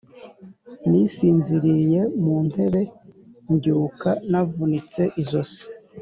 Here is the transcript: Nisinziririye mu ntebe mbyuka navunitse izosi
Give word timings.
Nisinziririye 0.89 2.01
mu 2.23 2.35
ntebe 2.47 2.81
mbyuka 3.53 4.09
navunitse 4.31 5.01
izosi 5.21 5.63